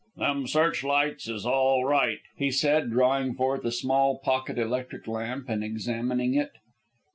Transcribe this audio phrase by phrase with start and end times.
[0.17, 5.47] "Them search lights is all right," he said, drawing forth a small pocket electric lamp
[5.47, 6.53] and examining it.